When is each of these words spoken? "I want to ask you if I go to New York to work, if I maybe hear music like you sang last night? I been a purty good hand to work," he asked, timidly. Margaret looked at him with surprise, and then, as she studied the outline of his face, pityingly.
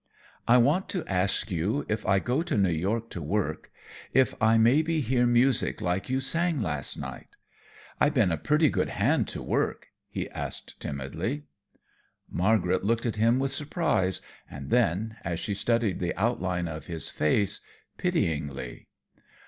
"I 0.47 0.57
want 0.57 0.89
to 0.89 1.05
ask 1.05 1.51
you 1.51 1.85
if 1.87 2.07
I 2.07 2.17
go 2.17 2.41
to 2.41 2.57
New 2.57 2.71
York 2.71 3.11
to 3.11 3.21
work, 3.21 3.71
if 4.15 4.33
I 4.41 4.57
maybe 4.57 4.99
hear 4.99 5.27
music 5.27 5.79
like 5.79 6.09
you 6.09 6.19
sang 6.19 6.59
last 6.59 6.97
night? 6.97 7.27
I 7.99 8.09
been 8.09 8.31
a 8.31 8.37
purty 8.37 8.69
good 8.69 8.89
hand 8.89 9.27
to 9.27 9.43
work," 9.43 9.89
he 10.09 10.27
asked, 10.31 10.79
timidly. 10.79 11.43
Margaret 12.27 12.83
looked 12.83 13.05
at 13.05 13.17
him 13.17 13.37
with 13.37 13.51
surprise, 13.51 14.21
and 14.49 14.71
then, 14.71 15.17
as 15.23 15.39
she 15.39 15.53
studied 15.53 15.99
the 15.99 16.15
outline 16.19 16.67
of 16.67 16.87
his 16.87 17.11
face, 17.11 17.61
pityingly. 17.99 18.87